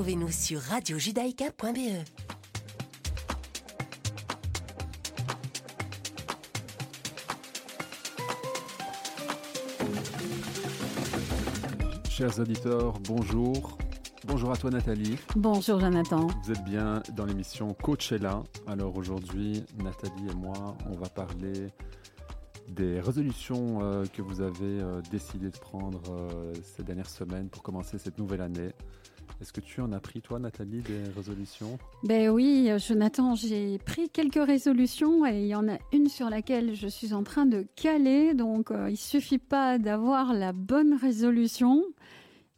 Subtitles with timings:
[0.00, 2.06] Retrouvez-nous sur radiojudaïka.be.
[12.08, 13.76] Chers auditeurs, bonjour.
[14.24, 15.18] Bonjour à toi Nathalie.
[15.36, 16.28] Bonjour Jonathan.
[16.44, 18.42] Vous êtes bien dans l'émission Coachella.
[18.66, 21.68] Alors aujourd'hui, Nathalie et moi, on va parler
[22.68, 27.62] des résolutions euh, que vous avez euh, décidé de prendre euh, ces dernières semaines pour
[27.62, 28.70] commencer cette nouvelle année.
[29.40, 31.78] Est-ce que tu en as pris, toi, Nathalie, des résolutions?
[32.04, 36.74] Ben oui, Jonathan, j'ai pris quelques résolutions et il y en a une sur laquelle
[36.74, 38.34] je suis en train de caler.
[38.34, 41.82] Donc, il suffit pas d'avoir la bonne résolution,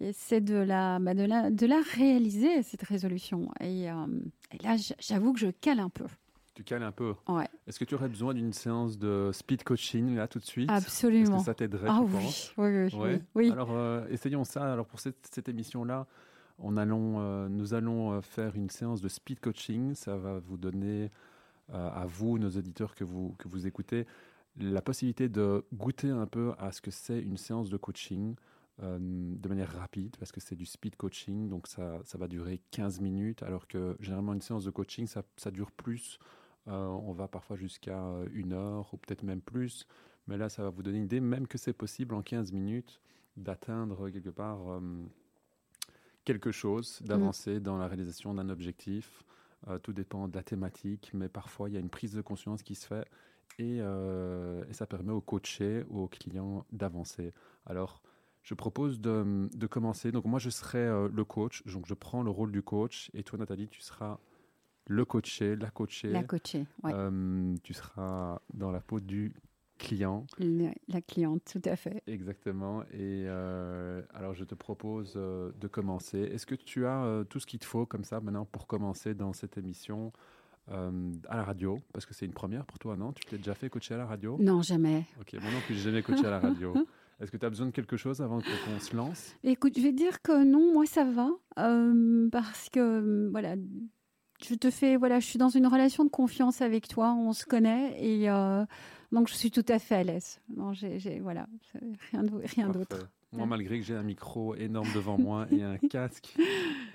[0.00, 3.48] et c'est de la, bah, de la, de la réaliser cette résolution.
[3.60, 3.86] Et, et
[4.64, 6.06] là, j'avoue que je cale un peu.
[6.54, 7.14] Tu cales un peu.
[7.28, 7.46] Ouais.
[7.68, 10.68] Est-ce que tu aurais besoin d'une séance de speed coaching là tout de suite?
[10.70, 11.36] Absolument.
[11.36, 12.52] Est-ce que ça t'aiderait Ah tu oui, penses?
[12.58, 13.22] oui, oui, Ouais.
[13.36, 13.50] oui.
[13.52, 14.70] Alors euh, essayons ça.
[14.72, 16.06] Alors pour cette, cette émission là,
[16.64, 19.94] euh, nous allons euh, faire une séance de speed coaching.
[19.94, 21.10] Ça va vous donner
[21.70, 24.06] euh, à vous, nos auditeurs que vous que vous écoutez,
[24.58, 28.34] la possibilité de goûter un peu à ce que c'est une séance de coaching.
[28.80, 33.00] de manière rapide parce que c'est du speed coaching donc ça, ça va durer 15
[33.00, 36.18] minutes alors que généralement une séance de coaching ça, ça dure plus
[36.66, 38.02] on va parfois jusqu'à
[38.32, 39.86] une heure ou peut-être même plus.
[40.28, 43.00] Mais là, ça va vous donner une idée, même que c'est possible en 15 minutes
[43.36, 44.80] d'atteindre quelque part
[46.24, 49.24] quelque chose, d'avancer dans la réalisation d'un objectif.
[49.68, 52.64] Euh, tout dépend de la thématique, mais parfois il y a une prise de conscience
[52.64, 53.06] qui se fait
[53.60, 57.32] et, euh, et ça permet au coaché ou au client d'avancer.
[57.66, 58.02] Alors,
[58.42, 60.10] je propose de, de commencer.
[60.10, 63.22] Donc moi, je serai euh, le coach, donc je prends le rôle du coach et
[63.22, 64.18] toi, Nathalie, tu seras
[64.88, 66.10] le coaché, la coachée.
[66.10, 66.92] La coachée, ouais.
[67.62, 69.32] Tu seras dans la peau du
[69.82, 70.26] client.
[70.38, 72.02] La, cliente, tout à fait.
[72.06, 72.82] Exactement.
[72.92, 76.18] Et euh, alors, je te propose euh, de commencer.
[76.18, 79.14] Est-ce que tu as euh, tout ce qu'il te faut comme ça maintenant pour commencer
[79.14, 80.12] dans cette émission
[80.70, 81.78] euh, à la radio?
[81.92, 83.12] Parce que c'est une première pour toi, non?
[83.12, 84.36] Tu t'es déjà fait coacher à la radio?
[84.40, 85.04] Non, jamais.
[85.20, 86.74] Ok, moi non plus, j'ai jamais coaché à la radio.
[87.20, 89.36] Est-ce que tu as besoin de quelque chose avant qu'on se lance?
[89.44, 93.54] Écoute, je vais dire que non, moi ça va, euh, parce que voilà,
[94.44, 97.46] je te fais, voilà, je suis dans une relation de confiance avec toi, on se
[97.46, 98.64] connaît et euh,
[99.12, 100.40] donc je suis tout à fait à l'aise.
[100.72, 101.46] J'ai, j'ai- voilà,
[102.10, 103.08] rien, d'autre.
[103.32, 106.34] Moi, malgré que j'ai un micro énorme devant moi et un casque,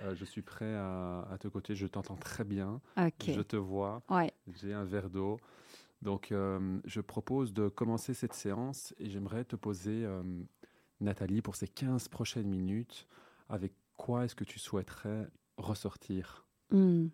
[0.01, 1.73] euh, je suis prêt à, à te coacher.
[1.75, 2.79] Je t'entends très bien.
[2.97, 3.31] Ok.
[3.31, 4.03] Je te vois.
[4.09, 4.31] Ouais.
[4.61, 5.37] J'ai un verre d'eau.
[6.03, 10.21] Donc, euh, je propose de commencer cette séance et j'aimerais te poser, euh,
[11.01, 13.07] Nathalie, pour ces 15 prochaines minutes,
[13.49, 16.45] avec quoi est-ce que tu souhaiterais ressortir?
[16.69, 17.07] Hmm.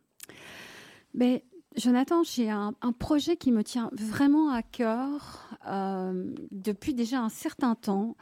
[1.14, 7.20] Mais Jonathan, j'ai un, un projet qui me tient vraiment à cœur euh, depuis déjà
[7.20, 8.16] un certain temps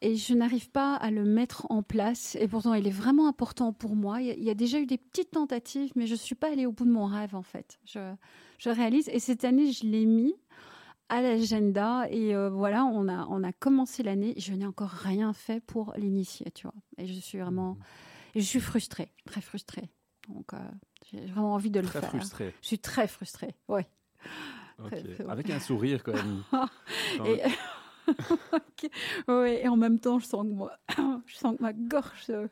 [0.00, 3.72] et je n'arrive pas à le mettre en place et pourtant il est vraiment important
[3.72, 4.22] pour moi.
[4.22, 6.84] Il y a, déjà eu des petites tentatives mais je suis pas allée au bout
[6.86, 7.78] de mon rêve en fait.
[7.84, 8.14] Je,
[8.58, 10.34] je réalise et cette année je l'ai mis
[11.10, 14.34] à l'agenda et euh, voilà on a on a commencé l'année.
[14.38, 16.74] Je n'ai encore rien fait pour l'initier, tu vois.
[16.96, 17.76] Et je suis vraiment,
[18.34, 19.90] et je suis frustrée, très frustrée.
[20.28, 20.58] Donc, euh,
[21.10, 22.10] j'ai vraiment envie de le Très faire.
[22.10, 22.54] frustré.
[22.62, 23.82] Je suis très frustrée, oui.
[24.82, 24.90] Ok.
[24.90, 26.42] Très- très- Avec un sourire quand même.
[27.26, 27.42] Et...
[29.28, 30.72] Ouais, et en même temps, je sens que moi,
[31.26, 32.48] je sens que ma gorge se,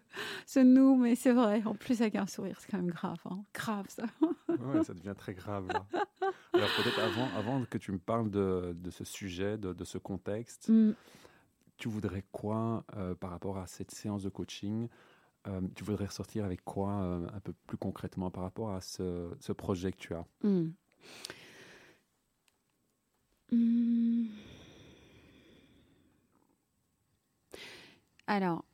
[0.46, 1.62] se noue, mais c'est vrai.
[1.66, 3.44] En plus, avec un sourire, c'est quand même grave, hein.
[3.52, 4.04] grave ça.
[4.48, 5.66] Ouais, ça devient très grave.
[5.68, 5.84] Là.
[6.54, 9.98] Alors peut-être avant, avant que tu me parles de, de ce sujet, de, de ce
[9.98, 10.92] contexte, Mm.
[11.76, 14.88] tu voudrais quoi euh, par rapport à cette séance de coaching?
[15.48, 19.52] Euh, Tu voudrais ressortir avec quoi euh, un peu plus concrètement par rapport à ce,
[19.52, 20.24] projet que tu as?
[20.42, 20.70] Mm.
[23.50, 24.26] Mm.
[28.26, 28.64] Alors,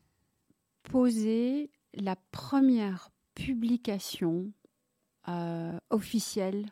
[0.83, 4.51] poser la première publication
[5.27, 6.71] euh, officielle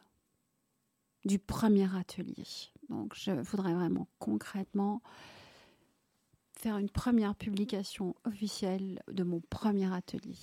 [1.26, 2.46] du premier atelier.
[2.90, 5.02] Donc, je voudrais vraiment concrètement
[6.60, 10.36] faire une première publication officielle de mon premier atelier.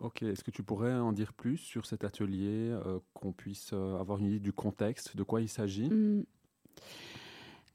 [0.00, 3.98] Ok, est-ce que tu pourrais en dire plus sur cet atelier, euh, qu'on puisse euh,
[3.98, 5.90] avoir une idée du contexte, de quoi il s'agit?
[5.90, 6.24] Hmm.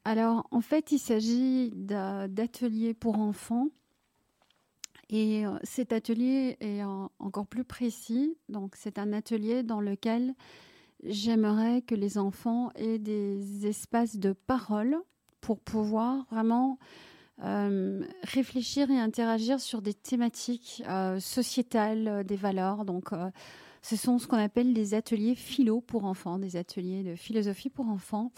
[0.04, 3.68] Alors, en fait, il s'agit d'a- d'ateliers pour enfants.
[5.08, 8.36] Et euh, cet atelier est en- encore plus précis.
[8.48, 10.34] Donc, c'est un atelier dans lequel
[11.04, 14.96] j'aimerais que les enfants aient des espaces de parole
[15.40, 16.78] pour pouvoir vraiment
[17.42, 22.86] euh, réfléchir et interagir sur des thématiques euh, sociétales, euh, des valeurs.
[22.86, 23.10] Donc,
[23.82, 27.88] ce sont ce qu'on appelle des ateliers philo pour enfants, des ateliers de philosophie pour
[27.88, 28.32] enfants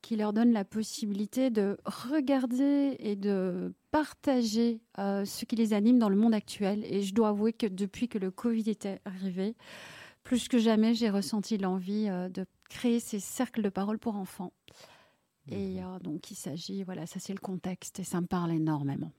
[0.00, 6.08] qui leur donne la possibilité de regarder et de partager ce qui les anime dans
[6.08, 6.84] le monde actuel.
[6.84, 9.56] Et je dois avouer que depuis que le Covid était arrivé,
[10.22, 14.52] plus que jamais, j'ai ressenti l'envie de créer ces cercles de parole pour enfants.
[15.50, 15.98] Et Mhm.
[16.00, 19.12] donc, il s'agit, voilà, ça c'est le contexte et ça me parle énormément.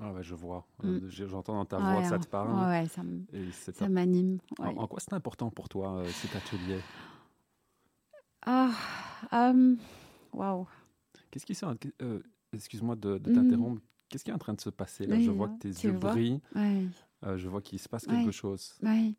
[0.00, 0.66] Ah ouais, je vois.
[0.82, 0.86] Mm.
[0.88, 2.18] Euh, j'ai- J'entends dans ta Ouais, voix que ça hein.
[2.18, 2.68] te parle.
[2.68, 4.38] Ouais, ça me- Et c'est ça un- m'anime.
[4.58, 4.74] en, ouais.
[4.76, 6.78] en quoi c'est important pour toi, euh, cet atelier?
[8.44, 8.70] Ah,
[9.32, 9.78] hum,
[10.32, 10.66] waouh.
[11.30, 11.66] Qu'est-ce qui s'est...
[12.02, 12.20] euh,
[12.52, 13.34] Excuse-moi de, de Mhm.
[13.36, 13.82] t'interrompre.
[14.08, 15.16] Qu'est-ce qui est en train de se passer là?
[15.16, 16.40] Oui, Je vois hein, que tes yeux brillent.
[16.54, 18.74] Euh, je vois qu'il se passe quelque chose.
[18.82, 19.16] Oui.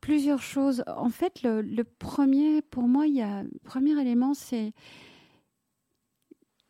[0.00, 0.82] Plusieurs choses.
[0.86, 4.72] En fait, le, le premier, pour moi, il y a le premier élément, c'est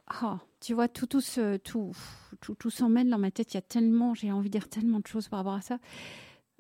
[0.08, 1.92] Ah, tu vois, tout, tout, se, tout,
[2.40, 3.52] tout, tout s'en mêle dans ma tête.
[3.52, 5.78] Il y a tellement, j'ai envie de dire tellement de choses par rapport à ça.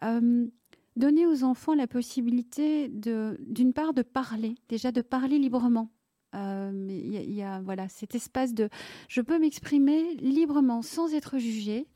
[0.04, 0.46] Euh,
[0.96, 5.90] donner aux enfants la possibilité de, d'une part, de parler, déjà de parler librement.
[6.34, 8.68] Euh, il y y, a voilà cet espace de,
[9.08, 11.86] je peux m'exprimer librement sans être jugée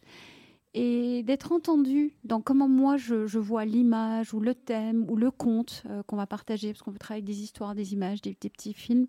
[0.73, 5.83] et d'être entendu dans comment moi je, vois l'image ou le thème ou le conte
[5.91, 9.07] euh, qu'on va partager, parce qu'on peut travailler des histoires, des images, des petits films.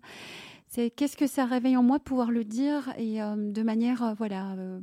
[0.74, 4.02] C'est qu'est-ce que ça réveille en moi de pouvoir le dire et euh, de manière
[4.02, 4.80] euh, voilà euh,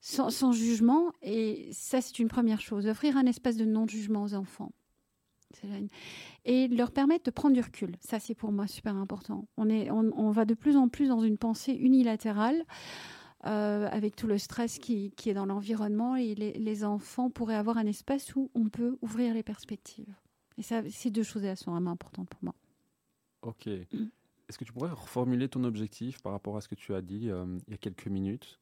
[0.00, 1.10] sans, sans jugement.
[1.20, 4.70] Et ça c'est une première chose, offrir un espace de non-jugement aux enfants.
[6.44, 7.96] Et leur permettre de prendre du recul.
[7.98, 9.48] Ça, c'est pour moi super important.
[9.56, 12.62] On, est, on, on va de plus en plus dans une pensée unilatérale
[13.46, 17.56] euh, avec tout le stress qui, qui est dans l'environnement et les, les enfants pourraient
[17.56, 20.14] avoir un espace où on peut ouvrir les perspectives.
[20.56, 22.54] Et ça, ces deux choses elles sont vraiment importantes pour moi.
[23.42, 23.66] Ok.
[23.92, 24.04] Mm.
[24.50, 27.30] Est-ce que tu pourrais reformuler ton objectif par rapport à ce que tu as dit
[27.30, 28.58] euh, il y a quelques minutes?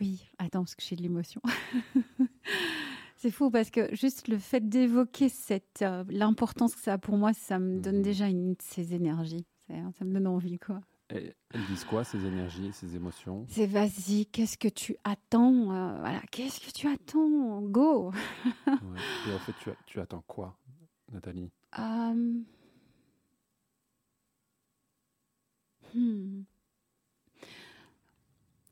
[0.00, 1.40] Oui, attends, parce que j'ai de l'émotion.
[3.16, 7.16] C'est fou parce que juste le fait d'évoquer cette euh, l'importance que ça a pour
[7.16, 8.02] moi, ça me donne Mhm.
[8.02, 9.46] déjà une de ces énergies.
[9.68, 10.80] C'est- Ça me donne envie, quoi.
[11.14, 13.46] Et Elles disent quoi, ces énergies, ces émotions?
[13.50, 17.60] C'est vas-y, qu'est-ce que tu attends euh, Voilà, qu'est-ce que tu attends?
[17.62, 18.10] Go
[18.66, 18.98] Ouais.
[19.28, 20.58] Et en fait, tu, attends quoi,
[21.12, 21.52] Nathalie?
[21.78, 22.40] Euh,
[25.94, 26.42] hmm.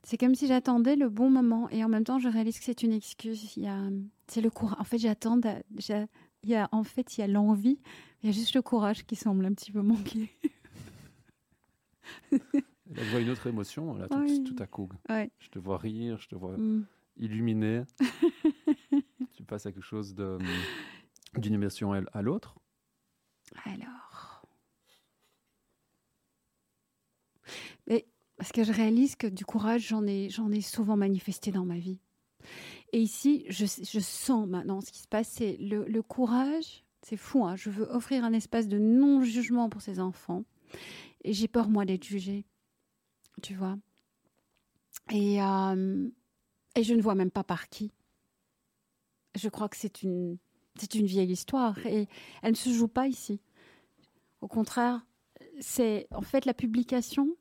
[0.03, 2.83] C'est comme si j'attendais le bon moment et en même temps je réalise que c'est
[2.83, 3.57] une excuse.
[3.57, 3.79] Il y a,
[4.27, 4.77] c'est le courage.
[4.81, 5.39] En fait, j'attends.
[6.43, 7.79] Il y a, en fait, il y a l'envie.
[8.23, 10.31] Il y a juste le courage qui semble un petit peu manquer.
[12.33, 14.43] Là, je vois une autre émotion, là, tout, Oui.
[14.45, 14.89] tout à coup.
[15.09, 15.31] Ouais.
[15.39, 16.85] Je te vois rire, je te vois Hmm.
[17.17, 17.83] illuminé.
[19.33, 20.39] tu passes à quelque chose de,
[21.37, 22.57] d'une émotion à l'autre?
[23.65, 24.10] Alors.
[27.91, 28.07] Mais
[28.39, 30.31] parce que je réalise que du courage, j'en ai,
[30.63, 31.99] souvent manifesté dans ma vie.
[32.93, 36.85] Et ici, je, sens maintenant ce qui se passe, c'est le, courage.
[37.03, 40.45] C'est fou, hein, je veux offrir un espace de non-jugement pour ces enfants.
[41.25, 42.47] Et j'ai peur, moi, d'être jugée.
[43.43, 43.79] Tu vois
[45.11, 46.09] et, euh,
[46.77, 47.93] et je ne vois même pas par qui.
[49.35, 50.39] Je crois que c'est une
[50.93, 51.79] vieille histoire.
[51.87, 52.09] Et
[52.43, 53.41] elle ne se joue pas ici.
[54.41, 55.05] Au contraire,
[55.61, 57.37] c'est en fait la publication.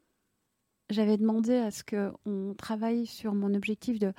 [0.89, 4.13] J'avais demandé à ce qu'on travaille sur mon objectif de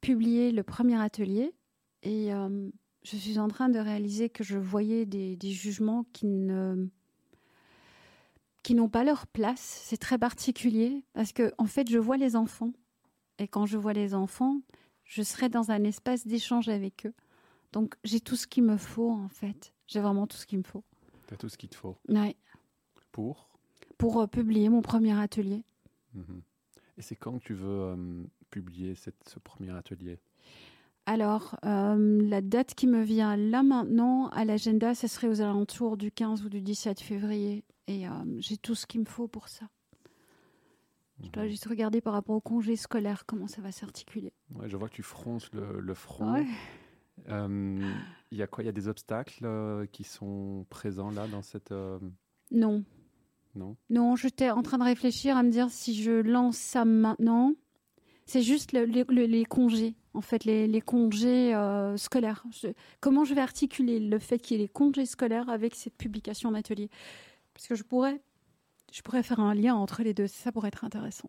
[0.00, 1.54] publier le premier atelier.
[2.02, 2.68] Et euh,
[3.02, 6.88] je suis en train de réaliser que je voyais des, des jugements qui ne
[8.62, 9.60] qui n'ont pas leur place.
[9.84, 12.72] C'est très particulier parce que en fait, je vois les enfants.
[13.38, 14.60] Et quand je vois les enfants,
[15.04, 17.14] je serai dans un espace d'échange avec eux.
[17.72, 19.74] Donc j'ai tout ce qu'il me faut en fait.
[19.86, 20.82] J'ai vraiment tout ce qu'il me faut.
[21.28, 22.36] Tu as tout ce qu'il te faut Ouais.
[23.12, 23.48] pour?
[23.98, 25.62] Pour euh, publier mon premier atelier.
[26.14, 26.42] Mhm.
[26.96, 30.20] Et c'est quand que tu veux euh, publier cette, ce premier atelier?
[31.06, 35.96] Alors, euh, la date qui me vient là maintenant à l'agenda, ce serait aux alentours
[35.96, 37.64] du 15 ou du 17 février.
[37.88, 39.66] Et euh, j'ai tout ce qu'il me faut pour ça.
[41.22, 41.50] Je dois Mhm.
[41.50, 44.32] juste regarder par rapport au congé scolaire comment ça va s'articuler.
[44.54, 46.32] Ouais, je vois que tu fronces le, le front.
[46.32, 46.46] Ouais.
[47.28, 47.92] Euh,
[48.30, 48.64] Il y a quoi?
[48.64, 51.72] Il y a des obstacles qui sont présents là dans cette.
[52.50, 52.84] Non,
[53.56, 57.52] non non, j'étais en train de réfléchir à me dire si je lance ça maintenant.
[58.26, 62.42] C'est juste le- le- le- les congés, en fait, les, les congés euh, scolaires.
[62.50, 62.68] Je-
[63.00, 66.50] comment je vais articuler le fait qu'il y ait les congés scolaires avec cette publication
[66.50, 66.88] d'atelier
[67.52, 68.22] Parce que je pourrais,
[68.92, 70.26] je pourrais faire un lien entre les deux.
[70.26, 71.28] Ça pourrait être intéressant.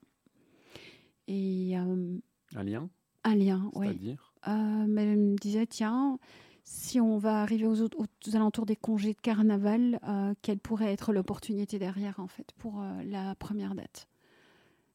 [1.28, 2.18] Et euh,
[2.56, 2.90] Un lien?
[3.24, 3.88] un lien, oui.
[3.88, 4.34] C'est-à-dire?
[4.48, 6.20] Euh, mais elle me disait, tiens,
[6.68, 10.92] si on va arriver aux, autres- aux alentours des congés de carnaval, euh, quelle pourrait
[10.92, 14.08] être l'opportunité derrière, en fait, pour euh, la première date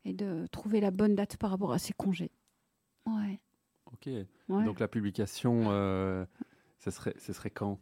[0.05, 2.33] Et de trouver la bonne date par rapport à ces congés.
[3.07, 3.41] Ouais.
[3.87, 4.07] Ok.
[4.07, 4.65] ouais.
[4.65, 6.27] Donc la publication, euh,
[6.81, 7.79] ce, serait, ce serait quand?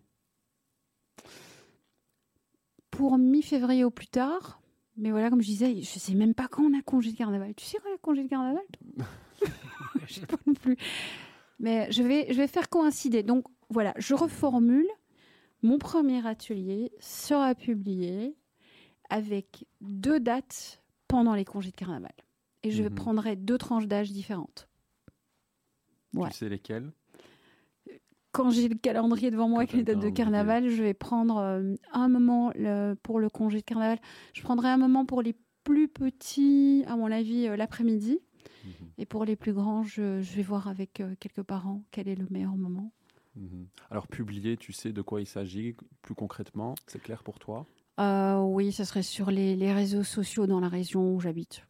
[2.91, 4.61] Pour mi-février au plus tard.
[4.97, 7.55] Mais voilà, comme je disais, je sais même pas quand on a congé de carnaval.
[7.55, 8.63] Tu sais quand on a congé de carnaval
[10.07, 10.77] Je sais pas non plus.
[11.61, 13.23] Mais je vais, je vais faire coïncider.
[13.23, 14.87] Donc voilà, je reformule.
[15.63, 18.37] Mon premier atelier sera publié
[19.11, 22.13] avec deux dates pendant les congés de carnaval.
[22.63, 22.95] Et je Mhm.
[22.95, 24.69] prendrai deux tranches d'âge différentes.
[26.15, 26.31] Ouais.
[26.31, 26.93] Tu sais lesquels
[28.33, 31.75] Quand j'ai le calendrier devant moi avec les dates de carnaval, je vais prendre euh,
[31.93, 33.99] un moment le- pour le congé de carnaval.
[34.35, 35.35] Je prendrai un moment pour les
[35.65, 38.21] plus petits, à mon avis, euh, l'après-midi.
[38.65, 42.07] Mhm, Et pour les plus grands, je, je vais voir avec euh, quelques parents quel
[42.07, 42.93] est le meilleur moment.
[43.39, 43.67] Mhm.
[43.91, 47.67] Alors, publier, tu sais de quoi il s'agit plus concrètement C'est clair pour toi?
[48.01, 51.65] Euh, oui, ce serait sur les, les réseaux sociaux dans la région où j'habite.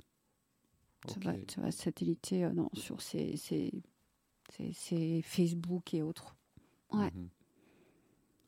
[1.06, 1.25] Ça, Ok.
[1.25, 3.72] va, ça va satelliter euh, non, sur ces, ces,
[4.50, 6.37] ces- ces Facebook et autres.
[6.92, 7.10] Ouais.
[7.14, 7.28] Mhm.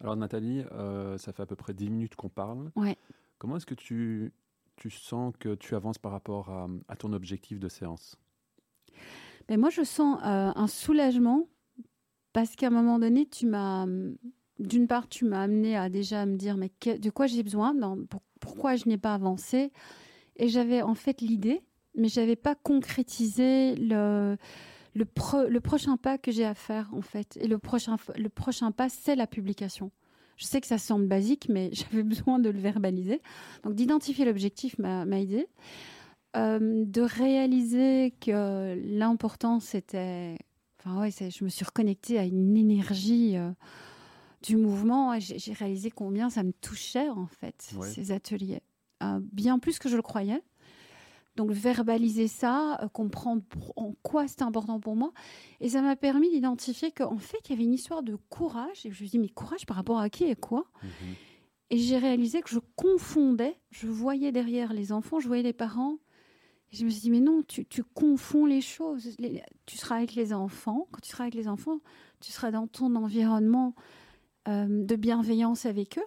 [0.01, 2.71] Alors Nathalie, euh, ça fait à peu près 10 minutes qu'on parle.
[2.77, 2.97] Ouais.
[3.39, 4.33] Comment est-ce que tu,
[4.77, 8.17] tu sens que tu avances par rapport à, à ton objectif de séance?
[9.49, 11.49] Mais moi, je sens un soulagement
[12.33, 13.87] parce qu'à un moment donné, tu m'as,
[14.59, 17.75] d'une part, tu m'as amené à déjà me dire mais de quoi j'ai besoin,
[18.41, 19.73] pourquoi je n'ai pas avancé,
[20.37, 21.61] et j'avais en fait l'idée,
[21.97, 24.37] mais j'avais pas concrétisé le
[24.95, 27.37] le, pro- le prochain pas que j'ai à faire en fait.
[27.41, 29.93] Et le prochain le prochain pas, c'est la publication.
[30.37, 33.21] Je sais que ça semble basique, mais j'avais besoin de le verbaliser.
[33.63, 35.47] Donc d'identifier l'objectif m'a m'a aidé.
[36.37, 40.37] Euh, de réaliser que l'important c'était
[40.83, 43.51] enfin ouais je me suis reconnectée à une énergie euh,
[44.43, 47.87] du mouvement et j'ai réalisé combien ça me touchait en fait Ouais.
[47.89, 48.63] ces ateliers
[49.03, 50.43] Euh, bien plus que je le croyais
[51.37, 53.43] donc verbaliser ça euh, comprendre
[53.77, 55.13] en quoi c'était important pour moi
[55.61, 58.89] et ça m'a permis d'identifier qu'en fait il y avait une histoire de courage et
[58.89, 60.65] je me suis dit mais courage par rapport à qui et quoi?
[60.83, 61.15] Mhm.
[61.71, 65.97] et j'ai réalisé que je confondais, je voyais derrière les enfants, je voyais les parents.
[66.73, 69.17] Je me suis dit, mais non, tu, confonds les choses.
[69.67, 70.87] Tu seras avec les enfants.
[70.93, 71.81] Quand tu seras avec les enfants,
[72.21, 73.75] tu seras dans ton environnement
[74.49, 76.07] euh, de bienveillance avec eux.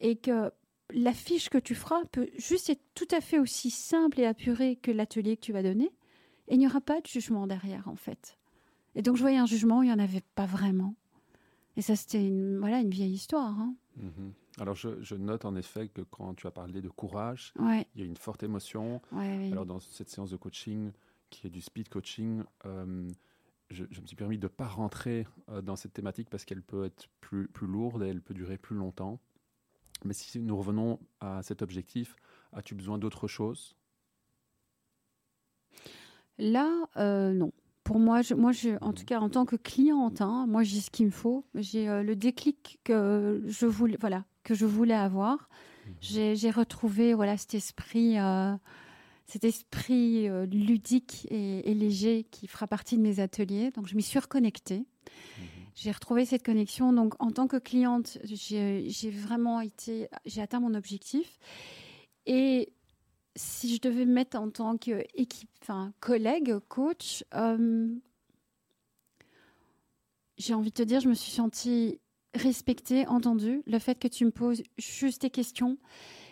[0.00, 0.50] Et que
[0.90, 4.90] l'affiche que tu feras peut juste être tout à fait aussi simple et apurée que
[4.90, 5.92] l'atelier que tu vas donner.
[6.48, 8.38] Et il n'y aura pas de jugement derrière, en fait.
[8.94, 10.94] Et donc, je voyais un jugement, il n'y en avait pas vraiment.
[11.76, 13.58] Et ça, c'était une, voilà, une vieille histoire.
[13.60, 13.74] hein.
[13.96, 14.32] Mhm.
[14.60, 18.00] Alors je, je note en effet que quand tu as parlé de courage, Ouais, il
[18.00, 19.02] y a une forte émotion.
[19.12, 19.50] ouais.
[19.52, 20.92] Alors dans cette séance de coaching,
[21.30, 23.08] qui est du speed coaching, euh,
[23.70, 26.62] je, je me suis permis de ne pas rentrer euh, dans cette thématique parce qu'elle
[26.62, 29.18] peut être plus, plus lourde et elle peut durer plus longtemps.
[30.04, 32.16] Mais si nous revenons à cet objectif,
[32.52, 33.76] as-tu besoin d'autre chose?
[36.38, 37.52] Là, euh, non.
[37.82, 40.80] Pour moi, je, moi je, en tout cas, en tant que cliente, hein, moi, j'ai
[40.80, 41.44] ce qu'il me faut.
[41.54, 45.48] J'ai euh, le déclic que je voulais, voilà, que je voulais avoir.
[46.00, 48.54] J'ai j'ai retrouvé, voilà, cet esprit, euh,
[49.26, 53.72] cet esprit euh, ludique et, et léger qui fera partie de mes ateliers.
[53.72, 54.84] Donc, je m'y suis reconnectée.
[55.74, 56.92] J'ai retrouvé cette connexion.
[56.92, 61.38] Donc, en tant que cliente, j'ai j'ai vraiment été, j'ai atteint mon objectif.
[62.26, 62.72] Et
[63.34, 67.88] si je devais me mettre en tant qu'équipe, enfin, collègue, coach, euh,
[70.38, 72.00] j'ai envie de te dire, je me suis sentie
[72.36, 73.62] respectée, entendue.
[73.66, 75.78] Le fait que tu me poses juste tes questions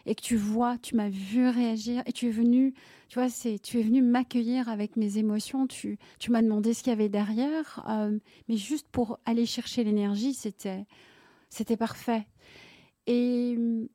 [0.06, 2.74] et que tu vois, tu m'as vu réagir et tu es venu,
[3.08, 5.66] tu vois, c'est, tu es venu m'accueillir avec mes émotions.
[5.66, 8.18] Tu, tu m'as demandé ce qu'il y avait derrière, euh,
[8.48, 10.86] mais juste pour aller chercher l'énergie, c'était,
[11.50, 12.26] c'était parfait.
[13.06, 13.88] Et hum,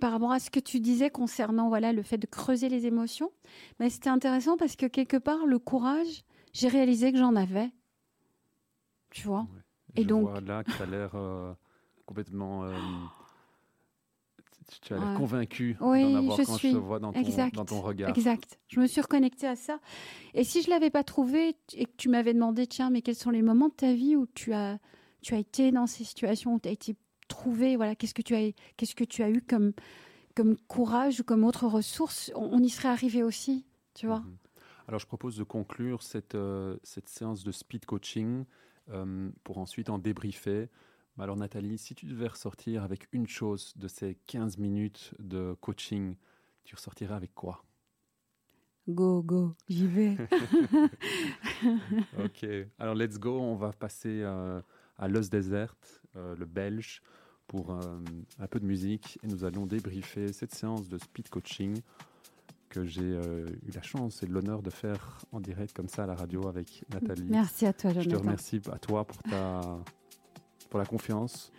[0.00, 3.32] par rapport à ce que tu disais concernant voilà le fait de creuser les émotions,
[3.80, 7.70] mais c'était intéressant parce que quelque part le courage, j'ai réalisé que j'en avais.
[9.10, 9.46] Tu vois?
[9.96, 11.52] Et je donc- vois là que tu as l'air euh,
[12.06, 12.64] complètement...
[12.64, 12.72] euh,
[14.82, 16.70] tu- as l'air convaincu Oui, d'en avoir je quand suis.
[16.70, 17.54] je te vois dans ton, Exact.
[17.54, 18.10] dans ton regard.
[18.10, 18.58] Exact.
[18.68, 19.80] Je me suis reconnectée à ça.
[20.34, 23.30] Et si je l'avais pas trouvé et que tu m'avais demandé, tiens, mais quels sont
[23.30, 24.78] les moments de ta vie où tu as,
[25.22, 26.96] tu as été dans ces situations, où tu as été
[27.28, 29.72] trouvé, voilà, qu'est-ce que tu as, qu'est-ce que tu as eu comme,
[30.34, 33.64] comme courage ou comme autre ressource, on, on y serait arrivé aussi,
[33.94, 34.20] tu vois.
[34.20, 34.36] Mhm.
[34.86, 38.44] Alors, je propose de conclure cette, euh, cette séance de speed coaching
[38.90, 40.68] euh, pour ensuite en débriefer.
[41.18, 46.14] Alors, Nathalie, si tu devais ressortir avec une chose de ces 15 minutes de coaching,
[46.64, 47.64] tu ressortirais avec quoi?
[48.88, 50.16] Go, go, j'y vais.
[52.18, 52.46] Ok.
[52.78, 53.40] Alors, let's go.
[53.40, 54.62] On va passer euh,
[54.96, 55.74] à Los Desert,
[56.14, 57.02] euh, le belge,
[57.48, 59.18] pour un peu de musique.
[59.24, 61.80] Et nous allons débriefer cette séance de speed coaching
[62.68, 66.06] que j'ai euh, eu la chance et l'honneur de faire en direct comme ça à
[66.06, 67.26] la radio avec Nathalie.
[67.28, 68.20] Merci à toi, Je te Jonathan.
[68.22, 69.60] remercie à toi pour, ta,
[70.70, 71.50] pour la confiance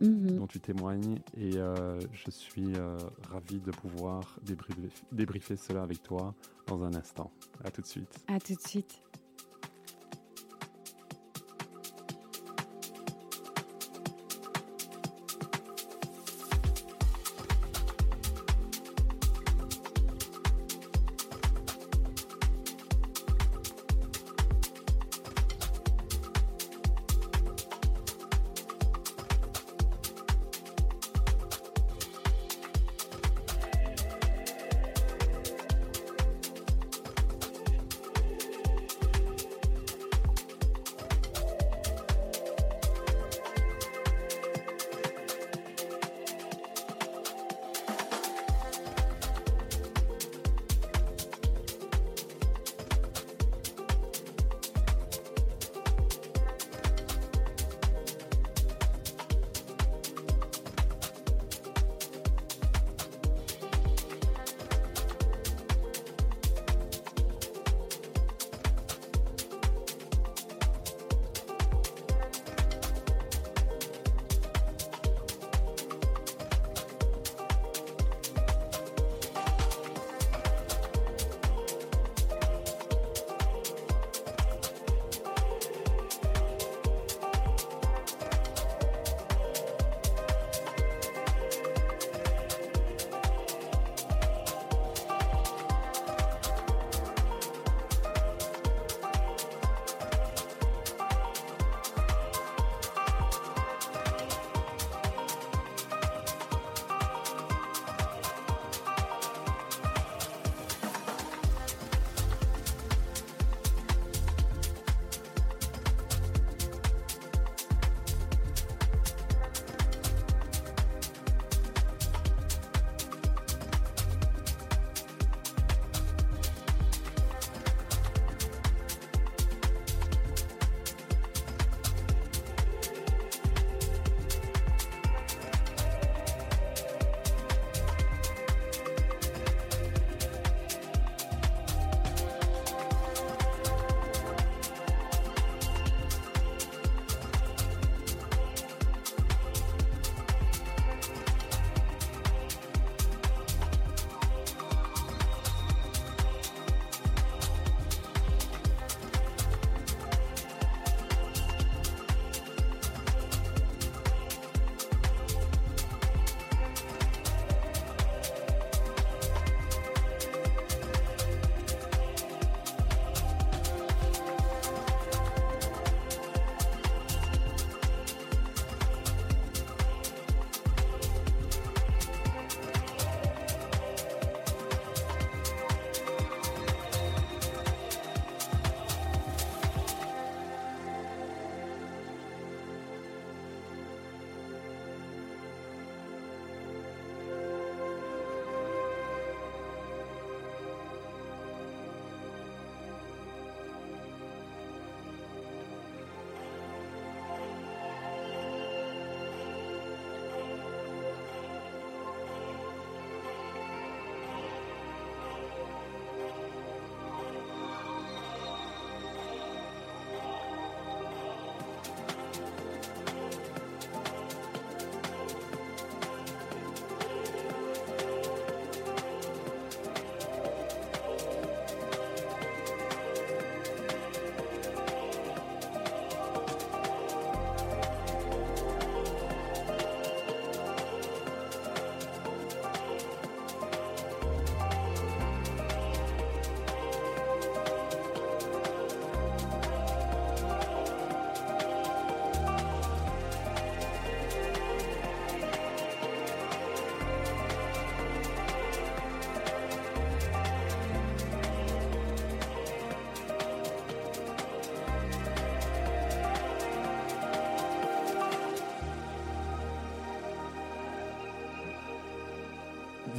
[0.00, 0.38] Mhm.
[0.38, 2.96] dont tu témoignes et euh, je suis euh,
[3.30, 6.34] ravi de pouvoir débriefer, débriefer cela avec toi
[6.66, 7.30] dans un instant.
[7.62, 8.24] À tout de suite.
[8.26, 9.00] À tout de suite.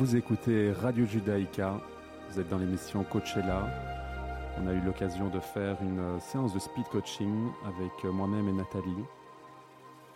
[0.06, 1.82] Vous écoutez Radio Judaïka,
[2.30, 3.68] vous êtes dans l'émission Coachella.
[4.60, 8.48] On a eu l'occasion de faire une euh, séance de speed coaching avec euh, moi-même
[8.48, 9.04] et Nathalie.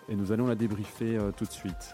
[0.07, 1.91] Et nous allons la débriefer euh, tout de suite.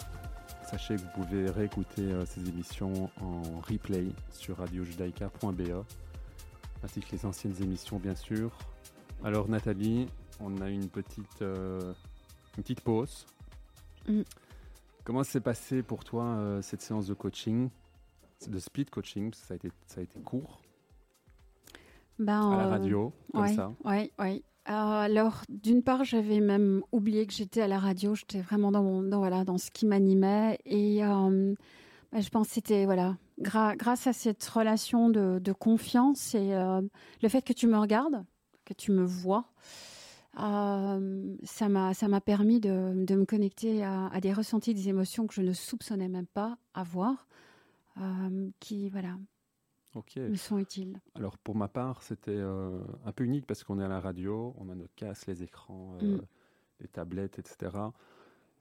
[0.69, 5.85] Sachez que vous pouvez réécouter euh, ces émissions en replay sur radiojudaïka.be,
[6.83, 8.51] ainsi que les anciennes émissions bien sûr.
[9.23, 10.09] Alors Nathalie,
[10.41, 11.93] on a une petite, euh,
[12.57, 13.25] une petite pause.
[14.09, 14.23] Mm.
[15.05, 17.69] Comment s'est passé pour toi cette séance de coaching,
[18.47, 20.61] de speed coaching Ça a été, ça a été court
[22.19, 24.43] ben, À la radio, comme ça Oui, oui.
[24.65, 28.15] alors, d'une part, j'avais même oublié que j'étais à la radio.
[28.15, 30.59] J'étais vraiment dans, mon, dans, voilà, dans ce qui m'animait.
[30.65, 31.55] Et ben,
[32.13, 36.51] je pense que c'était voilà, grâce à cette relation de, confiance et
[37.21, 38.23] le fait que tu me regardes,
[38.63, 39.51] que tu me vois,
[40.39, 45.41] euh, ça m'a permis de, de, me connecter à, des ressentis, des émotions que je
[45.41, 47.27] ne soupçonnais même pas avoir,
[47.99, 49.17] euh, qui voilà
[50.17, 50.99] me sont utiles.
[51.15, 54.53] Alors pour ma part, c'était euh, un peu unique parce qu'on est à la radio,
[54.57, 56.19] on a nos casques, les écrans, mm.
[56.81, 57.71] les tablettes, etc.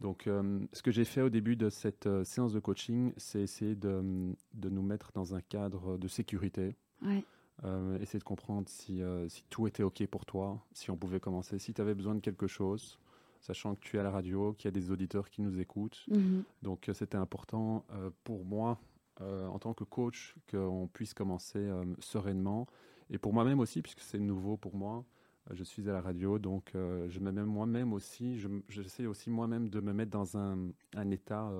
[0.00, 4.34] Donc, ce que j'ai fait au début de cette séance de coaching, c'est essayer de,
[4.52, 6.76] de, nous mettre dans un cadre de sécurité.
[7.00, 7.24] Ouais.
[7.62, 11.20] Euh, essayer de comprendre si, euh, si, tout était OK pour toi, si on pouvait
[11.20, 12.98] commencer, si tu avais besoin de quelque chose,
[13.40, 16.04] sachant que tu es à la radio, qu'il y a des auditeurs qui nous écoutent.
[16.08, 16.42] Mhm.
[16.62, 17.84] Donc euh, c'était important
[18.24, 18.80] pour moi,
[19.20, 22.66] en tant que coach, qu'on puisse commencer sereinement.
[23.10, 25.04] Et pour moi-même aussi, puisque c'est nouveau pour moi,
[25.52, 29.80] je suis à la radio, donc je me mets moi-même aussi, j'essaie aussi moi-même de
[29.80, 31.50] me mettre dans un, un état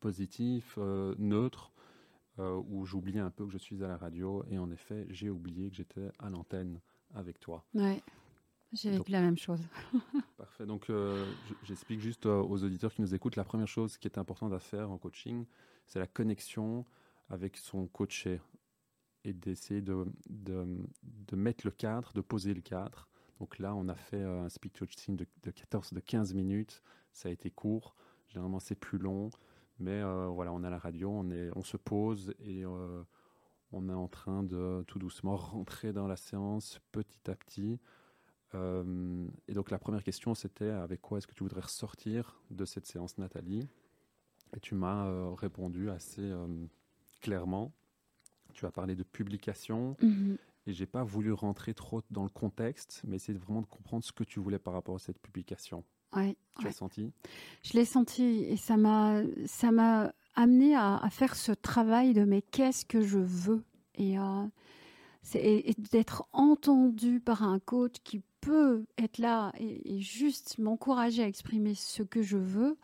[0.00, 0.78] positif,
[1.18, 1.72] neutre,
[2.40, 4.44] euh, où j'oubliais un peu que je suis à la radio.
[4.48, 6.78] Et en effet, j'ai oublié que j'étais à l'antenne
[7.12, 7.64] avec toi.
[7.74, 8.00] Ouais,
[8.72, 9.60] j'ai vécu la même chose.
[10.36, 10.64] parfait.
[10.64, 11.26] Donc, euh,
[11.64, 14.60] j'explique juste euh, aux auditeurs qui nous écoutent la première chose qui est importante à
[14.60, 15.46] faire en coaching,
[15.88, 16.84] c'est la connexion
[17.30, 18.40] avec son coaché
[19.24, 23.08] et d'essayer de, de, mettre le cadre, de poser le cadre.
[23.40, 26.82] Donc là, on a fait un speak coaching de, de 14, de 15 minutes.
[27.12, 27.94] Ça a été court.
[28.28, 29.30] Généralement, c'est plus long.
[29.78, 33.02] Mais euh, voilà, on à la radio, on, est, on se pose et euh,
[33.72, 37.78] on est en train de tout doucement rentrer dans la séance petit à petit.
[38.54, 42.64] Euh, et donc la première question, c'était avec quoi est-ce que tu voudrais ressortir de
[42.64, 43.68] cette séance, Nathalie?
[44.56, 46.32] Et tu m'as répondu assez
[47.20, 47.72] clairement.
[48.54, 49.96] Tu as parlé de publication.
[50.02, 50.38] Mhm.
[50.66, 54.12] Et j'ai pas voulu rentrer trop dans le contexte, mais essayer vraiment de comprendre ce
[54.12, 55.82] que tu voulais par rapport à cette publication.
[56.14, 57.10] Ouais, tu l'as senti?
[57.62, 62.42] Je l'ai senti et ça m'a ça m'a amené à, faire ce travail de mais
[62.42, 63.64] qu'est-ce que je veux?
[63.94, 64.46] Et, euh,
[65.34, 71.74] et, d'être entendu par un coach qui peut être là et, juste m'encourager à exprimer
[71.74, 72.78] ce que je veux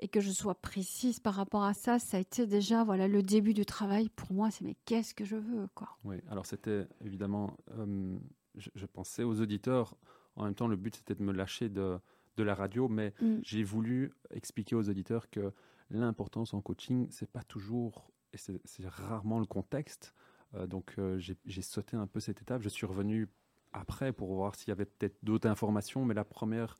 [0.00, 3.22] et que je sois précise par rapport à ça, ça a été déjà voilà le
[3.22, 4.50] début du travail pour moi.
[4.50, 5.96] C'est mais qu'est-ce que je veux quoi?
[6.04, 8.16] Oui, alors c'était évidemment, euh,
[8.56, 9.96] je, je, pensais aux auditeurs.
[10.36, 11.98] En même temps, le but c'était de me lâcher de
[12.36, 13.38] de la radio, mais mm.
[13.42, 15.52] j'ai voulu expliquer aux auditeurs que
[15.90, 20.14] l'importance en coaching, c'est pas toujours, et c'est rarement le contexte.
[20.54, 22.62] Euh, donc euh, j'ai sauté un peu cette étape.
[22.62, 23.28] Je suis revenu
[23.72, 26.76] après pour voir s'il y avait peut-être d'autres informations, mais la première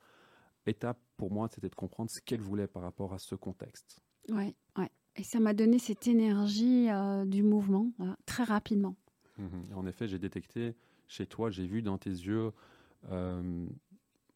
[0.71, 4.01] étape pour moi, c'était de comprendre ce qu'elle voulait par rapport à ce contexte.
[4.29, 4.91] Ouais, ouais.
[5.17, 7.93] Et ça m'a donné cette énergie euh, du mouvement
[8.27, 8.97] très rapidement.
[9.39, 9.77] Mhm.
[9.77, 10.75] En effet, j'ai détecté
[11.09, 12.53] chez toi, j'ai vu dans tes yeux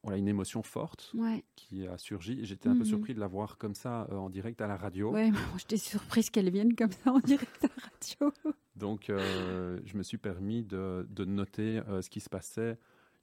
[0.05, 1.11] voilà, une émotion forte
[1.55, 2.45] qui a surgi.
[2.45, 2.85] J'étais un peu mhm.
[2.85, 5.11] surpris de la voir comme ça euh, en direct à la radio.
[5.11, 8.31] Oui, j'étais surprise qu'elle vienne comme ça en direct à la radio.
[8.75, 12.77] Donc, euh, je me suis permis de, de noter euh, ce qui se passait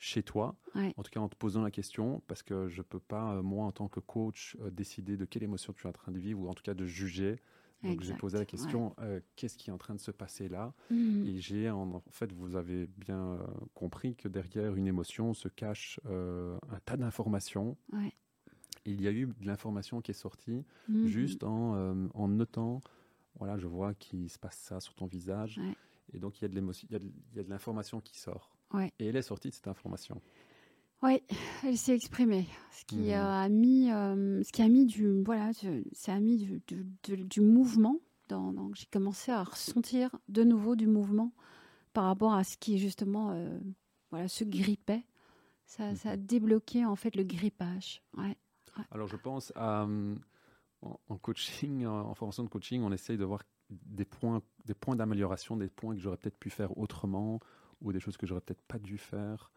[0.05, 2.99] chez toi, en tout cas en te posant la question, parce que je ne peux
[2.99, 6.19] pas, moi, en tant que coach, décider de quelle émotion tu es en train de
[6.19, 7.41] vivre, ou en tout cas de juger
[7.83, 10.73] donc j'ai posé la question euh, qu'est-ce qui est en train de se passer là?
[10.91, 11.27] Mhm.
[11.27, 15.99] Et j'ai en, fait, vous avez bien euh, compris que derrière une émotion se cache
[16.07, 17.77] euh, un tas d'informations.
[18.85, 21.07] Il y a eu de l'information qui est sortie mhm.
[21.07, 22.81] juste en, en, notant,
[23.37, 25.61] voilà, je vois qu'il se passe ça sur ton visage.
[26.13, 28.52] Et donc il y a de l'information qui sort.
[28.99, 30.21] Et elle est sortie de cette information.
[31.03, 31.21] Oui,
[31.65, 33.15] elle s'est exprimée, ce qui mmh.
[33.15, 35.51] a mis, euh, ce qui a mis du, voilà,
[35.93, 36.63] ça a mis du,
[37.03, 37.99] du, mouvement.
[38.29, 41.33] Dans, j'ai commencé à ressentir de nouveau du mouvement
[41.93, 43.59] par rapport à ce qui justement, euh,
[44.11, 45.05] voilà, se grippait.
[45.67, 46.27] Ça, ça, a mmh.
[46.27, 48.03] débloqué en fait le grippage.
[48.17, 48.37] Ouais.
[48.93, 50.15] Alors je pense à, euh,
[50.83, 55.57] en, coaching, en formation de coaching, on essaye de voir des points, des points d'amélioration,
[55.57, 57.41] des points que j'aurais peut-être pu faire autrement
[57.83, 59.51] ou des choses que j'aurais peut-être pas dû faire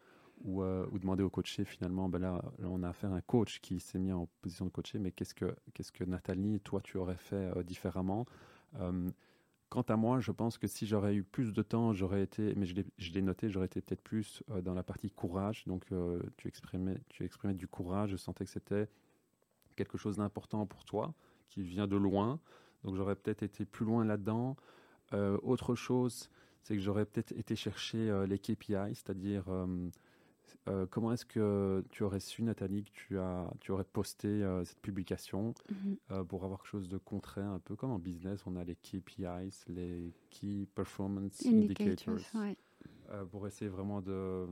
[0.44, 3.80] ou, euh, demander au coaché finalement, ben là, on a affaire à un coach qui
[3.80, 7.16] s'est mis en position de coacher, mais qu'est-ce que, qu'est-ce que Nathalie, toi, tu aurais
[7.16, 8.26] fait euh, différemment?
[8.80, 9.08] Euh,
[9.68, 12.66] Quant à moi, je pense que si j'aurais eu plus de temps, j'aurais été, mais
[12.66, 15.64] je l'ai noté, j'aurais été peut-être plus dans la partie courage.
[15.66, 15.86] Donc,
[16.36, 18.88] tu, exprimais, tu exprimais du courage, je sentais que c'était
[19.74, 21.14] quelque chose d'important pour toi,
[21.48, 22.38] qui vient de loin.
[22.84, 24.54] Donc, j'aurais peut-être été plus loin là-dedans.
[25.12, 26.30] autre chose,
[26.66, 29.44] c'est que j'aurais peut-être été chercher les KPI, c'est-à-dire
[30.68, 34.64] Euh, comment est-ce que tu aurais su, Nathalie, que tu, as, tu aurais posté euh,
[34.64, 35.96] cette publication Mhm.
[36.10, 38.74] euh, pour avoir quelque chose de concret, un peu comme en business, on a les
[38.76, 42.56] KPIs, les Key Performance Indicators, Indicators, ouais.
[43.10, 44.46] euh, pour essayer vraiment de,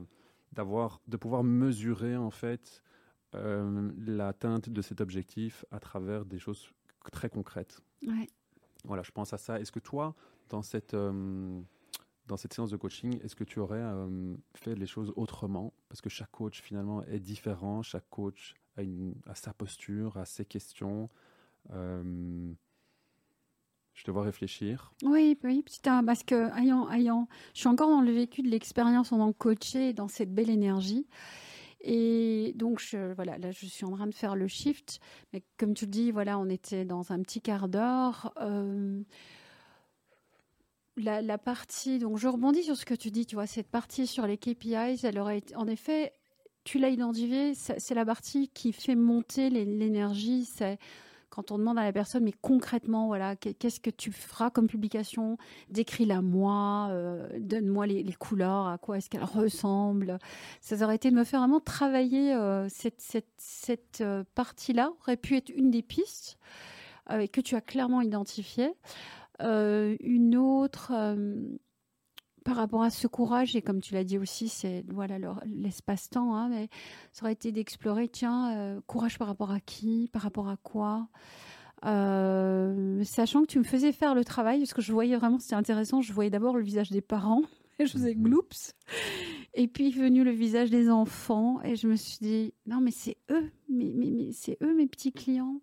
[0.53, 2.81] d'avoir, de pouvoir mesurer en fait
[3.33, 6.69] euh, l'atteinte de cet objectif à travers des choses
[7.11, 7.81] très concrètes.
[8.05, 8.27] Ouais.
[8.85, 9.59] Voilà, je pense à ça.
[9.59, 10.13] Est-ce que toi,
[10.49, 11.59] dans cette, euh,
[12.27, 15.73] dans cette séance de coaching, est-ce que tu aurais euh, fait les choses autrement?
[15.89, 17.83] Parce que chaque coach, finalement, est différent.
[17.83, 21.09] Chaque coach a, sa posture, a ses questions.
[21.71, 22.51] Euh,
[23.93, 24.91] je te vois réfléchir.
[25.03, 29.11] Oui, oui, un, parce que ayant, ayant, je suis encore dans le vécu de l'expérience
[29.11, 31.07] en tant que coachée, dans cette belle énergie.
[31.79, 34.99] Et donc, je, voilà, là, je suis en train de faire le shift.
[35.31, 38.33] Mais comme tu le dis, voilà, on était dans un petit quart d'heure.
[38.41, 39.01] Euh,
[40.97, 44.27] la, partie, donc je rebondis sur ce que tu dis, tu vois, cette partie sur
[44.27, 46.13] les KPIs, elle aurait été, en effet,
[46.63, 50.79] tu l'as identifié, c'est la partie qui fait monter l'énergie, c'est
[51.29, 54.67] quand on demande à la personne, mais concrètement, voilà, qu'est- qu'est-ce que tu feras comme
[54.67, 55.37] publication?
[55.69, 60.17] Décris-la moi, euh, donne-moi les, couleurs, à quoi est-ce qu'elle ressemble.
[60.61, 65.17] Ça aurait été de me faire vraiment travailler euh, cette, cette, cette euh, partie-là, aurait
[65.17, 66.37] pu être une des pistes
[67.31, 68.73] que tu as clairement identifiées.
[69.41, 71.35] Euh, une autre, euh,
[72.43, 76.49] par rapport à ce courage, et comme tu l'as dit aussi, c'est voilà l'espace-temps, hein,
[76.49, 76.69] mais
[77.11, 81.07] ça aurait été d'explorer, tiens, euh, courage par rapport à qui, par rapport à quoi
[83.03, 86.01] sachant que tu me faisais faire le travail, parce que je voyais vraiment, c'était intéressant,
[86.01, 87.43] je voyais d'abord le visage des parents,
[87.77, 88.23] et je faisais Mhm.
[88.23, 88.73] gloops,
[89.53, 92.89] et puis est venu le visage des enfants, et je me suis dit, non mais
[92.91, 95.61] c'est eux, mais, mais, mais c'est eux mes petits clients,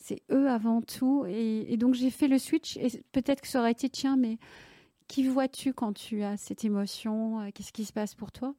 [0.00, 3.72] c'est eux avant tout, et, donc j'ai fait le switch, et peut-être que ça aurait
[3.72, 4.38] été, tiens, mais
[5.06, 7.40] qui vois-tu quand tu as cette émotion?
[7.40, 8.54] Euh, Qu'est-ce qui se passe pour toi?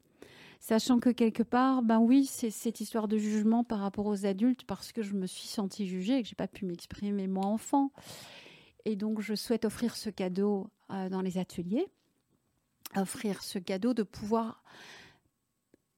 [0.60, 4.64] Sachant que quelque part, ben oui, c'est cette histoire de jugement par rapport aux adultes
[4.66, 7.92] parce que je me suis sentie jugée et que j'ai pas pu m'exprimer moi enfant.
[8.86, 11.88] Et donc, je souhaite offrir ce cadeau euh, dans les ateliers,
[12.96, 14.64] offrir ce cadeau de pouvoir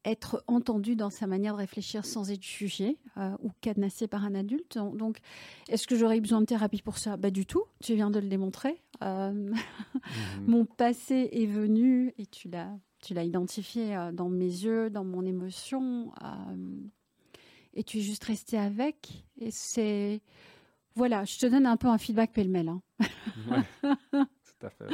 [0.06, 4.36] être entendu dans sa manière de réfléchir sans être jugé euh, ou cadenassé par un
[4.36, 4.78] adulte.
[4.78, 5.20] Donc-
[5.70, 7.18] est-ce que j'aurais eu besoin de thérapie pour ça?
[7.18, 7.64] Pas du tout.
[7.82, 8.82] Tu viens de le démontrer.
[9.02, 9.54] Euh, Mhm.
[10.48, 15.04] mon passé est venu et tu l'as tu l'as identifié euh, dans mes yeux, dans
[15.04, 16.12] mon émotion
[17.74, 20.22] et tu es juste resté avec et c'est
[20.96, 22.70] voilà, je te donne un peu un feedback pêle-mêle.
[22.70, 22.82] hein.
[23.50, 23.64] Ouais,
[24.12, 24.86] tout à fait.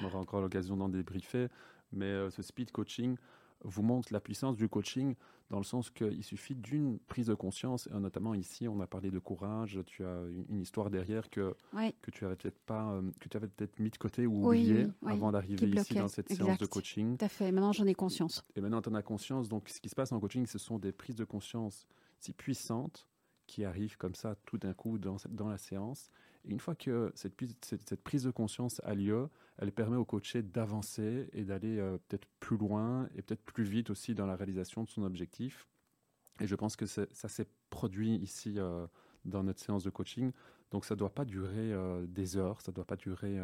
[0.00, 1.48] On aura encore l'occasion d'en débriefer.
[1.92, 3.16] Mais ce speed coaching
[3.62, 5.14] vous montre la puissance du coaching
[5.50, 7.88] dans le sens qu'il suffit d'une prise de conscience.
[7.88, 9.78] Et notamment ici, on a parlé de courage.
[9.86, 11.94] Tu as une, histoire derrière que, Ouais.
[12.02, 14.60] que tu avais peut-être pas, euh, que tu avais peut-être mis de côté ou Oui,
[14.60, 17.16] oublié oui, avant d'arriver ici dans cette séance de coaching.
[17.18, 17.52] Tout à fait.
[17.52, 18.44] Maintenant, j'en ai conscience.
[18.56, 19.48] Et maintenant, tu en as conscience.
[19.48, 21.86] Donc, ce qui se passe en coaching, ce sont des prises de conscience
[22.18, 23.06] si puissantes
[23.46, 26.10] qui arrivent comme ça tout d'un coup dans, dans la séance.
[26.46, 29.28] Une fois que cette, prise- de conscience a lieu,
[29.58, 33.90] elle permet au coaché d'avancer et d'aller euh, peut-être plus loin et peut-être plus vite
[33.90, 35.66] aussi dans la réalisation de son objectif.
[36.40, 38.86] Et je pense que ça s'est produit ici euh,
[39.24, 40.32] dans notre séance de coaching.
[40.70, 43.38] Donc, ça ne doit pas durer euh, des heures, ça ne doit pas durer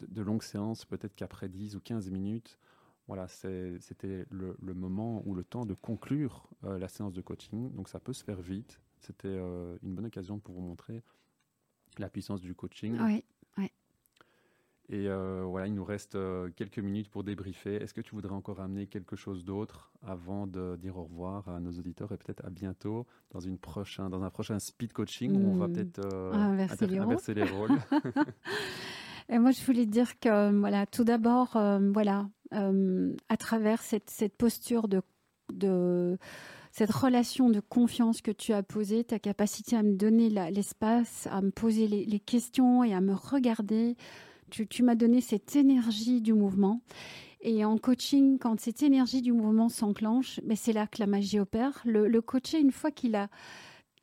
[0.00, 2.58] de, longues séances, peut-être qu'après 10 ou 15 minutes,
[3.08, 7.72] voilà, c'était le, le moment ou le temps de conclure la séance de coaching.
[7.72, 8.80] Donc ça peut se faire vite.
[8.98, 9.38] C'était
[9.82, 11.02] une bonne occasion pour vous montrer
[12.00, 12.96] la puissance du coaching.
[13.00, 13.24] Oui.
[14.88, 17.74] Et euh, voilà, il nous reste euh, quelques minutes pour débriefer.
[17.74, 21.58] Est-ce que tu voudrais encore amener quelque chose d'autre avant de dire au revoir à
[21.58, 25.50] nos auditeurs et peut-être à bientôt dans, une prochain, dans un prochain speed coaching où
[25.50, 25.72] on va Hmm.
[25.72, 27.06] peut-être euh, Inverser inter- les rôles.
[27.08, 27.70] inverser les rôles.
[29.28, 34.36] Et moi, je voulais dire que, voilà, tout d'abord, euh, voilà, à travers cette, cette
[34.36, 35.02] posture de,
[35.52, 36.16] de
[36.76, 41.40] cette relation de confiance que tu as posée, ta capacité à me donner l'espace, à
[41.40, 43.96] me poser les, questions et à me regarder,
[44.50, 46.82] tu, m'as donné cette énergie du mouvement.
[47.40, 51.40] Et en coaching, quand cette énergie du mouvement s'enclenche, ben c'est là que la magie
[51.40, 51.80] opère.
[51.86, 53.30] Le, le coaché, une fois qu'il a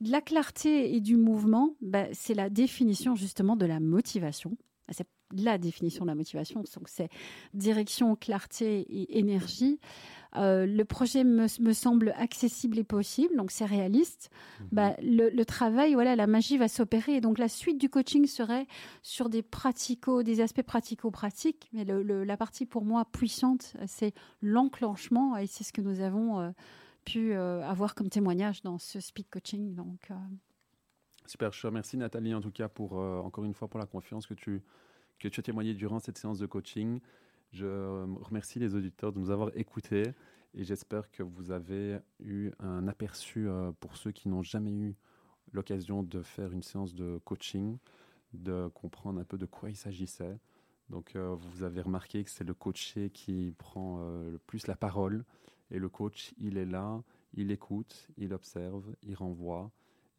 [0.02, 4.58] de la clarté et du mouvement, ben c'est la définition justement de la motivation.
[4.90, 6.62] C'est la définition de la motivation.
[6.62, 7.10] Donc, c'est
[7.54, 9.80] direction, clarté et énergie.
[10.36, 14.30] Euh, le projet me, me semble accessible et possible, donc c'est réaliste.
[14.60, 14.68] Mhm.
[14.72, 17.16] Bah, le, le travail, voilà, la magie va s'opérer.
[17.16, 18.66] Et donc, la suite du coaching serait
[19.04, 21.70] sur des pratico, des aspects pratico-pratiques.
[21.74, 25.38] Mais le- le- la partie pour moi puissante, c'est l'enclenchement.
[25.38, 26.50] Et c'est ce que nous avons euh,
[27.06, 29.76] pu euh, avoir comme témoignage dans ce speed coaching.
[29.76, 30.16] Donc, euh,
[31.26, 33.86] Super, je te remercie Nathalie en tout cas pour euh, encore une fois pour la
[33.86, 34.62] confiance que tu,
[35.20, 37.00] que tu as témoigné durant cette séance de coaching.
[37.54, 40.14] Je euh, remercie les auditeurs de nous avoir écoutés
[40.54, 43.48] Et j'espère que vous avez eu un aperçu
[43.80, 44.96] pour ceux qui n'ont jamais eu
[45.52, 47.78] l'occasion de faire une séance de coaching,
[48.34, 50.38] de comprendre un peu de quoi il s'agissait.
[50.90, 55.24] Donc vous avez remarqué que c'est le coaché qui prend le plus la parole
[55.74, 59.72] et le coach, il est là, il écoute, il observe, il renvoie,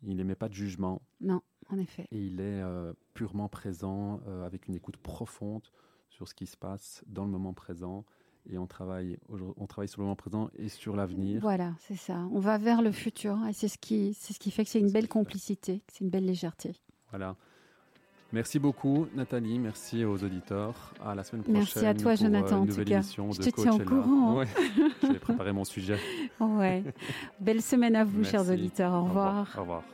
[0.02, 1.00] il n'émet pas de jugement.
[1.20, 2.06] Non, en effet.
[2.10, 5.68] Et il est euh, purement présent euh, avec une écoute profonde
[6.14, 8.04] sur ce qui se passe dans le moment présent.
[8.50, 9.18] Et on travaille,
[9.56, 11.40] on travaille sur le moment présent et sur l'avenir.
[11.40, 12.18] Voilà, c'est ça.
[12.30, 13.38] On va vers le futur.
[13.48, 16.10] Et c'est ce qui, c'est ce qui fait que c'est une belle complicité, c'est une
[16.10, 16.74] belle légèreté.
[17.10, 17.36] Voilà.
[18.32, 19.58] Merci beaucoup, Nathalie.
[19.58, 20.92] Merci aux auditeurs.
[21.02, 21.58] À la semaine prochaine.
[21.60, 22.62] Merci à toi, Jonathan.
[22.62, 24.38] Une nouvelle émission je de te tiens au courant.
[24.38, 24.48] Ouais.
[25.02, 25.98] J'ai préparé mon sujet.
[26.40, 26.82] Ouais.
[27.40, 28.92] Belle semaine à vous, chers auditeurs.
[28.92, 29.54] Au revoir.
[29.56, 29.84] Au revoir.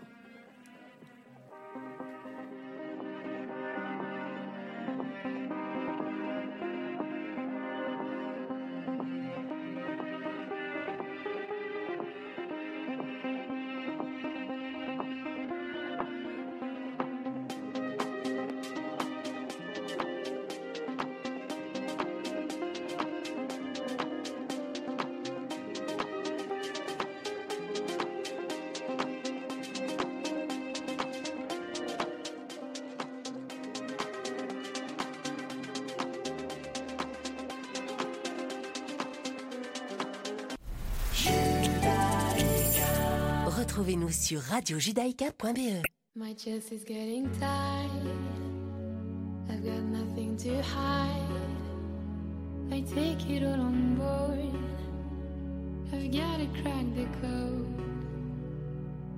[43.91, 45.83] Retrouvez-nous sur radiojudaïka.be.
[46.15, 47.91] My chest is getting tight.
[49.51, 51.11] I've got nothing to hide.
[52.71, 54.55] I take it all on board.
[55.93, 57.67] I've got to crack the code.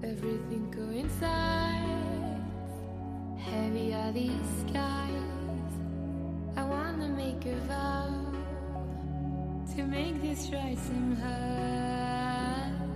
[0.04, 1.20] Everything coincides.
[3.44, 5.72] Heavy are these skies.
[6.56, 8.08] I wanna make a vow
[9.76, 11.82] to make this right somehow.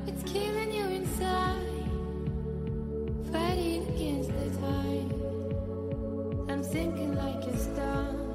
[0.06, 1.84] It's killing you inside,
[3.32, 5.14] fighting against the tide.
[6.50, 8.25] I'm sinking like a star.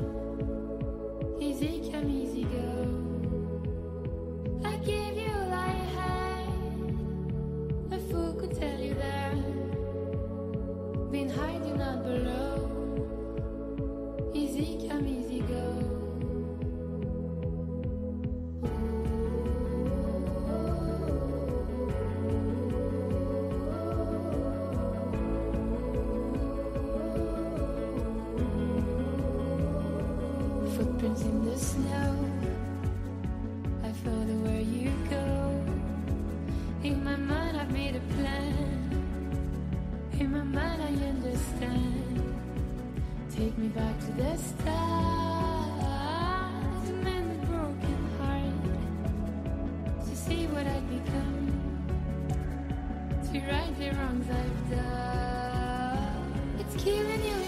[53.31, 54.77] To right the wrongs I've done.
[54.77, 57.40] Uh, it's killing you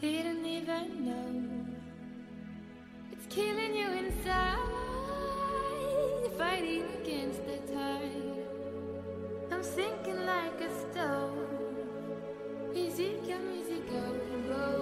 [0.00, 1.66] Didn't even know.
[3.10, 4.58] It's killing you inside,
[6.38, 8.12] fighting against the tide.
[9.50, 11.48] I'm sinking like a stone.
[12.76, 14.14] Easy, come, easy, go,
[14.46, 14.77] go.